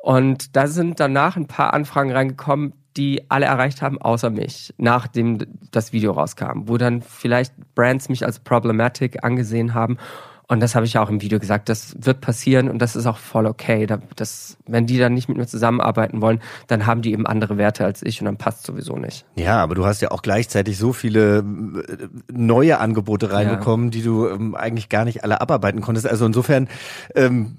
Und 0.01 0.55
da 0.55 0.67
sind 0.67 0.99
danach 0.99 1.35
ein 1.35 1.47
paar 1.47 1.73
Anfragen 1.73 2.11
reingekommen, 2.11 2.73
die 2.97 3.29
alle 3.29 3.45
erreicht 3.45 3.81
haben, 3.81 4.01
außer 4.01 4.29
mich, 4.29 4.73
nachdem 4.77 5.39
das 5.71 5.93
Video 5.93 6.11
rauskam, 6.11 6.67
wo 6.67 6.77
dann 6.77 7.01
vielleicht 7.01 7.53
Brands 7.75 8.09
mich 8.09 8.25
als 8.25 8.39
problematic 8.39 9.23
angesehen 9.23 9.73
haben. 9.73 9.97
Und 10.47 10.59
das 10.59 10.75
habe 10.75 10.85
ich 10.85 10.93
ja 10.93 11.01
auch 11.01 11.09
im 11.09 11.21
Video 11.21 11.39
gesagt, 11.39 11.69
das 11.69 11.95
wird 11.97 12.19
passieren 12.19 12.67
und 12.67 12.79
das 12.79 12.97
ist 12.97 13.05
auch 13.05 13.17
voll 13.17 13.45
okay. 13.45 13.87
Das, 14.17 14.57
wenn 14.67 14.85
die 14.85 14.97
dann 14.97 15.13
nicht 15.13 15.29
mit 15.29 15.37
mir 15.37 15.47
zusammenarbeiten 15.47 16.21
wollen, 16.21 16.41
dann 16.67 16.85
haben 16.85 17.01
die 17.01 17.13
eben 17.13 17.25
andere 17.25 17.57
Werte 17.57 17.85
als 17.85 18.03
ich 18.03 18.19
und 18.19 18.25
dann 18.25 18.35
passt 18.35 18.65
sowieso 18.65 18.97
nicht. 18.97 19.25
Ja, 19.35 19.63
aber 19.63 19.75
du 19.75 19.85
hast 19.85 20.01
ja 20.01 20.11
auch 20.11 20.21
gleichzeitig 20.21 20.77
so 20.77 20.91
viele 20.91 21.37
äh, 21.37 22.07
neue 22.33 22.79
Angebote 22.79 23.31
reinbekommen, 23.31 23.87
ja. 23.87 23.91
die 23.91 24.01
du 24.01 24.27
ähm, 24.27 24.53
eigentlich 24.53 24.89
gar 24.89 25.05
nicht 25.05 25.23
alle 25.23 25.39
abarbeiten 25.39 25.79
konntest. 25.79 26.05
Also 26.05 26.25
insofern 26.25 26.67
ähm, 27.15 27.55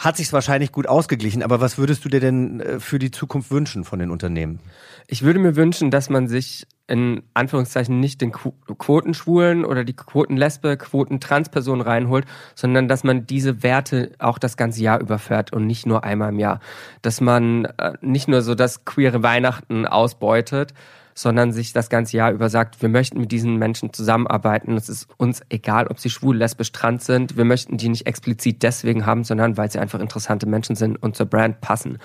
hat 0.00 0.16
sich 0.16 0.32
wahrscheinlich 0.32 0.72
gut 0.72 0.88
ausgeglichen. 0.88 1.42
Aber 1.42 1.60
was 1.60 1.76
würdest 1.76 2.04
du 2.04 2.08
dir 2.08 2.20
denn 2.20 2.60
äh, 2.60 2.80
für 2.80 2.98
die 2.98 3.10
Zukunft 3.10 3.50
wünschen 3.50 3.84
von 3.84 3.98
den 3.98 4.10
Unternehmen? 4.10 4.58
Ich 5.06 5.22
würde 5.22 5.38
mir 5.38 5.56
wünschen, 5.56 5.90
dass 5.90 6.08
man 6.08 6.26
sich 6.26 6.66
in 6.88 7.22
Anführungszeichen 7.34 8.00
nicht 8.00 8.20
den 8.20 8.32
Quotenschwulen 8.32 9.64
oder 9.64 9.84
die 9.84 9.94
Quotenlesbe, 9.94 10.76
Quotentranspersonen 10.76 11.82
reinholt, 11.82 12.24
sondern 12.56 12.88
dass 12.88 13.04
man 13.04 13.26
diese 13.26 13.62
Werte 13.62 14.12
auch 14.18 14.38
das 14.38 14.56
ganze 14.56 14.82
Jahr 14.82 15.00
überfährt 15.00 15.52
und 15.52 15.66
nicht 15.66 15.86
nur 15.86 16.02
einmal 16.02 16.30
im 16.30 16.40
Jahr. 16.40 16.60
Dass 17.02 17.20
man 17.20 17.66
äh, 17.66 17.92
nicht 18.00 18.26
nur 18.26 18.42
so 18.42 18.54
das 18.54 18.86
queere 18.86 19.22
Weihnachten 19.22 19.86
ausbeutet, 19.86 20.72
sondern 21.20 21.52
sich 21.52 21.72
das 21.72 21.90
ganze 21.90 22.16
Jahr 22.16 22.32
über 22.32 22.48
sagt, 22.48 22.80
wir 22.80 22.88
möchten 22.88 23.20
mit 23.20 23.30
diesen 23.30 23.56
Menschen 23.56 23.92
zusammenarbeiten. 23.92 24.76
Es 24.76 24.88
ist 24.88 25.08
uns 25.18 25.42
egal, 25.50 25.86
ob 25.88 25.98
sie 25.98 26.08
schwul, 26.08 26.36
lesbisch, 26.36 26.72
trans 26.72 27.04
sind. 27.04 27.36
Wir 27.36 27.44
möchten 27.44 27.76
die 27.76 27.90
nicht 27.90 28.06
explizit 28.06 28.62
deswegen 28.62 29.04
haben, 29.04 29.24
sondern 29.24 29.56
weil 29.56 29.70
sie 29.70 29.78
einfach 29.78 30.00
interessante 30.00 30.46
Menschen 30.46 30.76
sind 30.76 30.96
und 31.02 31.16
zur 31.16 31.26
Brand 31.26 31.60
passen. 31.60 31.98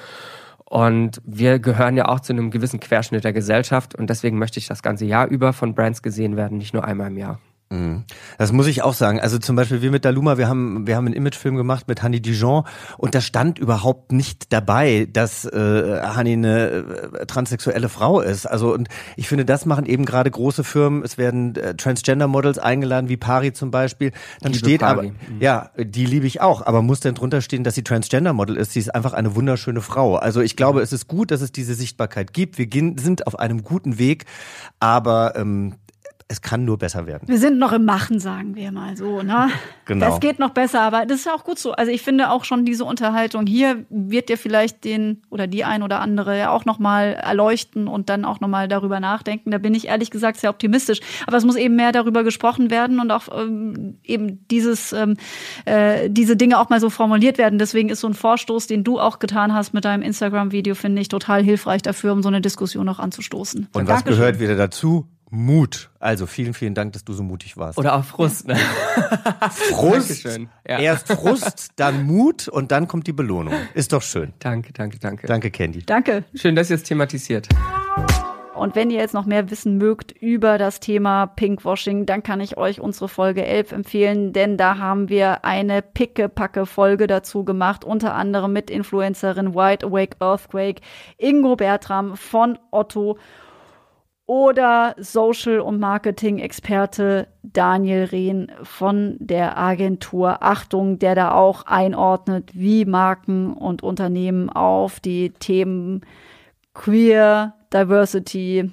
Und 0.66 1.22
wir 1.24 1.60
gehören 1.60 1.96
ja 1.96 2.10
auch 2.10 2.20
zu 2.20 2.34
einem 2.34 2.52
gewissen 2.52 2.80
Querschnitt 2.80 3.24
der 3.24 3.34
Gesellschaft 3.34 3.96
und 3.96 4.10
deswegen 4.10 4.38
möchte 4.38 4.60
ich 4.60 4.68
das 4.68 4.84
ganze 4.84 5.06
Jahr 5.06 5.28
über 5.28 5.54
von 5.54 5.76
Brands 5.76 6.02
gesehen 6.02 6.36
werden, 6.36 6.58
nicht 6.58 6.74
nur 6.74 6.84
einmal 6.84 7.08
im 7.08 7.18
Jahr. 7.18 7.40
Mhm. 7.76 8.04
Das 8.38 8.52
muss 8.52 8.68
ich 8.68 8.82
auch 8.82 8.94
sagen. 8.94 9.20
Also 9.20 9.38
zum 9.38 9.56
Beispiel 9.56 9.82
wir 9.82 9.92
mit 9.92 10.06
Daluma, 10.06 10.38
wir 10.38 10.48
haben 10.48 10.88
wir 10.88 10.96
haben 10.96 11.06
einen 11.06 11.16
Imagefilm 11.16 11.56
gemacht 11.56 11.88
mit 11.88 12.04
Hanni 12.04 12.22
Dijon 12.22 12.64
und 12.98 13.16
da 13.16 13.22
stand 13.22 13.60
überhaupt 13.60 14.12
nicht 14.12 14.52
dabei, 14.54 15.08
dass 15.12 15.46
äh, 15.46 16.02
Hanni 16.02 16.34
eine 16.34 16.70
äh, 16.70 17.26
transsexuelle 17.26 17.90
Frau 17.90 18.22
ist. 18.22 18.46
Also 18.46 18.74
und 18.74 18.88
ich 19.16 19.28
finde, 19.28 19.46
das 19.46 19.66
machen 19.66 19.86
eben 19.86 20.06
gerade 20.06 20.32
große 20.32 20.64
Firmen. 20.64 21.04
Es 21.04 21.18
werden 21.18 21.56
äh, 21.56 21.76
Transgender 21.76 22.28
Models 22.28 22.58
eingeladen, 22.58 23.10
wie 23.10 23.18
Pari 23.18 23.54
zum 23.54 23.72
Beispiel. 23.72 24.12
Dann 24.42 24.54
liebe 24.54 24.66
steht 24.66 24.82
Pari. 24.82 24.92
aber, 24.92 25.04
mhm. 25.04 25.42
ja, 25.42 25.72
die 25.78 26.06
liebe 26.06 26.28
ich 26.28 26.42
auch. 26.42 26.66
Aber 26.66 26.82
muss 26.82 27.00
denn 27.00 27.16
drunter 27.16 27.42
stehen, 27.42 27.64
dass 27.64 27.76
sie 27.76 27.84
Transgender 27.84 28.34
Model 28.34 28.56
ist? 28.58 28.72
Sie 28.74 28.80
ist 28.80 28.94
einfach 28.94 29.14
eine 29.14 29.36
wunderschöne 29.36 29.82
Frau. 29.82 30.16
Also 30.16 30.42
ich 30.42 30.56
glaube, 30.56 30.82
es 30.82 30.94
ist 30.94 31.08
gut, 31.08 31.32
dass 31.32 31.42
es 31.42 31.52
diese 31.52 31.74
Sichtbarkeit 31.74 32.34
gibt. 32.34 32.58
Wir 32.58 32.68
sind 32.98 33.28
auf 33.28 33.40
einem 33.40 33.64
guten 33.64 33.98
Weg, 33.98 34.26
aber 34.80 35.34
ähm, 35.36 35.76
es 36.28 36.42
kann 36.42 36.66
nur 36.66 36.80
besser 36.80 37.06
werden. 37.06 37.28
Wir 37.28 37.38
sind 37.38 37.60
noch 37.60 37.72
im 37.72 37.86
Machen, 37.86 38.20
sagen 38.20 38.56
wir 38.56 38.72
mal 38.72 38.98
so. 38.98 39.22
Ne? 39.22 39.50
Genau. 39.88 40.16
Es 40.16 40.20
geht 40.20 40.40
noch 40.40 40.50
besser, 40.50 40.82
aber 40.82 41.06
das 41.06 41.20
ist 41.20 41.30
auch 41.30 41.44
gut 41.44 41.60
so. 41.60 41.74
Also 41.74 41.92
ich 41.92 42.02
finde 42.02 42.32
auch 42.32 42.44
schon 42.44 42.66
diese 42.66 42.86
Unterhaltung 42.86 43.46
hier 43.46 43.86
wird 43.92 44.30
dir 44.30 44.38
vielleicht 44.40 44.84
den 44.84 45.22
oder 45.30 45.46
die 45.46 45.64
ein 45.64 45.84
oder 45.84 46.00
andere 46.00 46.36
ja 46.40 46.50
auch 46.50 46.66
nochmal 46.66 47.14
erleuchten 47.14 47.88
und 47.88 48.10
dann 48.10 48.26
auch 48.26 48.40
nochmal 48.40 48.68
darüber 48.68 49.00
nachdenken. 49.00 49.52
Da 49.52 49.60
bin 49.60 49.76
ich 49.76 49.88
ehrlich 49.88 50.10
gesagt 50.10 50.40
sehr 50.40 50.50
optimistisch. 50.50 51.02
Aber 51.28 51.38
es 51.38 51.46
muss 51.46 51.56
eben 51.56 51.76
mehr 51.76 51.92
darüber 51.92 52.24
gesprochen 52.24 52.72
werden 52.72 53.00
und 53.00 53.12
auch 53.12 53.28
ähm, 53.32 54.00
eben 54.04 54.48
dieses, 54.48 54.92
ähm, 54.92 55.18
äh, 55.66 56.10
diese 56.10 56.36
Dinge 56.36 56.60
auch 56.60 56.70
mal 56.70 56.80
so 56.80 56.90
formuliert 56.90 57.38
werden. 57.38 57.60
Deswegen 57.60 57.90
ist 57.90 58.00
so 58.00 58.08
ein 58.08 58.16
Vorstoß, 58.16 58.66
den 58.66 58.84
du 58.84 59.00
auch 59.00 59.20
getan 59.20 59.54
hast 59.54 59.76
mit 59.76 59.86
deinem 59.86 60.02
Instagram-Video, 60.02 60.74
finde 60.74 61.00
ich 61.00 61.10
total 61.10 61.44
hilfreich 61.44 61.84
dafür, 61.84 62.12
um 62.12 62.24
so 62.24 62.30
eine 62.30 62.42
Diskussion 62.42 62.90
auch 62.90 62.98
anzustoßen. 62.98 63.68
Und 63.72 63.88
was 63.88 64.04
gehört 64.04 64.40
wieder 64.40 64.56
dazu? 64.56 65.06
Mut. 65.36 65.90
Also 66.00 66.26
vielen, 66.26 66.54
vielen 66.54 66.74
Dank, 66.74 66.94
dass 66.94 67.04
du 67.04 67.14
so 67.14 67.22
mutig 67.22 67.58
warst. 67.58 67.78
Oder 67.78 67.96
auch 67.96 68.06
Frust. 68.06 68.48
Ne? 68.48 68.56
Frust. 69.52 70.24
Ja. 70.68 70.80
Erst 70.80 71.08
Frust, 71.12 71.72
dann 71.76 72.06
Mut 72.06 72.48
und 72.48 72.72
dann 72.72 72.88
kommt 72.88 73.08
die 73.08 73.14
Belohnung. 73.14 73.54
Ist 73.74 73.94
doch 73.94 74.02
schön. 74.02 74.34
Danke, 74.40 74.72
danke, 74.74 74.98
danke. 74.98 75.28
Danke, 75.28 75.52
Candy. 75.52 75.84
Danke. 75.86 76.24
Schön, 76.34 76.56
dass 76.56 76.70
ihr 76.70 76.78
es 76.78 76.84
thematisiert. 76.84 77.50
Und 78.56 78.76
wenn 78.76 78.90
ihr 78.90 79.00
jetzt 79.00 79.14
noch 79.14 79.26
mehr 79.26 79.52
wissen 79.52 79.78
mögt 79.78 80.14
über 80.14 80.58
das 80.58 80.80
Thema 80.80 81.26
Pinkwashing, 81.26 82.06
dann 82.06 82.24
kann 82.24 82.40
ich 82.40 82.56
euch 82.56 82.80
unsere 82.80 83.10
Folge 83.10 83.46
11 83.46 83.74
empfehlen, 83.74 84.32
denn 84.32 84.56
da 84.56 84.78
haben 84.78 85.10
wir 85.10 85.44
eine 85.44 85.82
picke-packe 85.82 86.66
Folge 86.66 87.08
dazu 87.08 87.44
gemacht, 87.44 87.84
unter 87.84 88.16
anderem 88.16 88.54
mit 88.54 88.70
Influencerin 88.70 89.54
White 89.56 89.86
Awake 89.86 90.16
Earthquake, 90.22 90.82
Ingo 91.18 91.58
Bertram 91.58 92.16
von 92.16 92.58
Otto 92.72 93.18
oder 94.28 94.96
Social- 94.98 95.60
und 95.60 95.80
Marketing-Experte 95.80 97.28
Daniel 97.44 98.06
Rehn 98.06 98.52
von 98.64 99.18
der 99.20 99.58
Agentur 99.58 100.42
Achtung, 100.42 100.98
der 100.98 101.14
da 101.14 101.32
auch 101.32 101.66
einordnet, 101.68 102.52
wie 102.54 102.86
Marken 102.86 103.54
und 103.54 103.84
Unternehmen 103.84 104.50
auf 104.50 105.00
die 105.00 105.30
Themen 105.32 106.02
Queer, 106.74 107.54
Diversity 107.72 108.72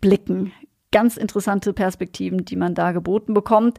blicken. 0.00 0.52
Ganz 0.90 1.16
interessante 1.16 1.72
Perspektiven, 1.72 2.44
die 2.44 2.56
man 2.56 2.74
da 2.74 2.92
geboten 2.92 3.32
bekommt. 3.32 3.78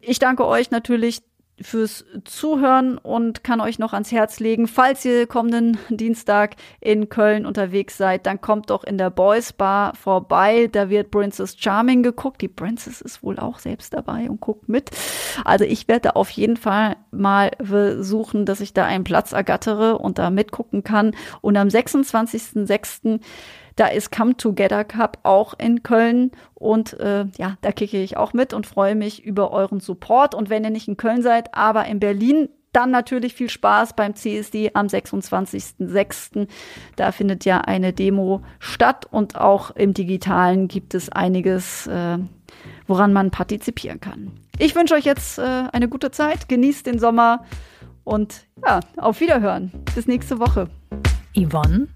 Ich 0.00 0.18
danke 0.18 0.46
euch 0.46 0.70
natürlich 0.70 1.22
fürs 1.60 2.04
Zuhören 2.24 2.98
und 2.98 3.44
kann 3.44 3.60
euch 3.60 3.78
noch 3.78 3.92
ans 3.92 4.10
Herz 4.10 4.40
legen, 4.40 4.66
falls 4.66 5.04
ihr 5.04 5.26
kommenden 5.26 5.78
Dienstag 5.88 6.56
in 6.80 7.08
Köln 7.08 7.46
unterwegs 7.46 7.96
seid, 7.96 8.26
dann 8.26 8.40
kommt 8.40 8.70
doch 8.70 8.82
in 8.84 8.98
der 8.98 9.10
Boys 9.10 9.52
Bar 9.52 9.94
vorbei. 9.94 10.68
Da 10.70 10.90
wird 10.90 11.10
Princess 11.10 11.56
Charming 11.58 12.02
geguckt. 12.02 12.40
Die 12.42 12.48
Princess 12.48 13.00
ist 13.00 13.22
wohl 13.22 13.38
auch 13.38 13.58
selbst 13.58 13.94
dabei 13.94 14.28
und 14.28 14.40
guckt 14.40 14.68
mit. 14.68 14.90
Also 15.44 15.64
ich 15.64 15.86
werde 15.86 16.16
auf 16.16 16.30
jeden 16.30 16.56
Fall 16.56 16.96
mal 17.12 17.52
versuchen, 17.62 18.46
dass 18.46 18.60
ich 18.60 18.72
da 18.72 18.84
einen 18.84 19.04
Platz 19.04 19.32
ergattere 19.32 19.98
und 19.98 20.18
da 20.18 20.30
mitgucken 20.30 20.82
kann. 20.82 21.14
Und 21.40 21.56
am 21.56 21.68
26.06 21.68 23.20
Da 23.76 23.88
ist 23.88 24.12
Come 24.12 24.36
Together 24.36 24.84
Cup 24.84 25.18
auch 25.22 25.54
in 25.58 25.82
Köln 25.82 26.30
und 26.54 26.98
äh, 27.00 27.26
ja, 27.36 27.56
da 27.60 27.72
kicke 27.72 28.02
ich 28.02 28.16
auch 28.16 28.32
mit 28.32 28.52
und 28.52 28.66
freue 28.66 28.94
mich 28.94 29.24
über 29.24 29.50
euren 29.50 29.80
Support. 29.80 30.34
Und 30.34 30.50
wenn 30.50 30.64
ihr 30.64 30.70
nicht 30.70 30.88
in 30.88 30.96
Köln 30.96 31.22
seid, 31.22 31.54
aber 31.54 31.86
in 31.86 32.00
Berlin, 32.00 32.48
dann 32.74 32.90
natürlich 32.90 33.34
viel 33.34 33.48
Spaß 33.48 33.94
beim 33.94 34.14
CSD 34.14 34.72
am 34.74 34.86
26.06. 34.86 36.48
Da 36.96 37.12
findet 37.12 37.44
ja 37.44 37.60
eine 37.60 37.92
Demo 37.92 38.42
statt 38.58 39.06
und 39.10 39.36
auch 39.36 39.70
im 39.70 39.94
Digitalen 39.94 40.68
gibt 40.68 40.94
es 40.94 41.08
einiges, 41.08 41.86
äh, 41.86 42.18
woran 42.86 43.12
man 43.12 43.30
partizipieren 43.30 44.00
kann. 44.00 44.32
Ich 44.58 44.74
wünsche 44.74 44.94
euch 44.94 45.04
jetzt 45.04 45.38
äh, 45.38 45.42
eine 45.72 45.88
gute 45.88 46.10
Zeit, 46.10 46.48
genießt 46.48 46.86
den 46.86 46.98
Sommer 46.98 47.44
und 48.04 48.46
ja, 48.64 48.80
auf 48.96 49.20
Wiederhören. 49.20 49.72
Bis 49.94 50.06
nächste 50.06 50.38
Woche. 50.38 50.68
Yvonne 51.36 51.88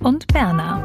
und 0.00 0.26
Berna. 0.32 0.84